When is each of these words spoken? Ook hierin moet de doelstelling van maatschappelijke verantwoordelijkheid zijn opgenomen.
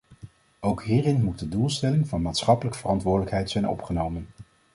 Ook 0.59 0.83
hierin 0.83 1.23
moet 1.23 1.39
de 1.39 1.47
doelstelling 1.49 2.07
van 2.07 2.21
maatschappelijke 2.21 2.77
verantwoordelijkheid 2.79 3.49
zijn 3.49 3.67
opgenomen. 3.69 4.27